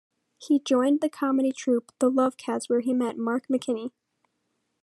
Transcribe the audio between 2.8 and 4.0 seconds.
met Mark McKinney.